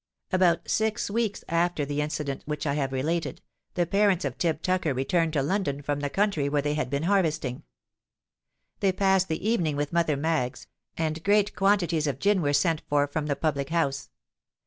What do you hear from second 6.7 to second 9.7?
had been harvesting. They passed the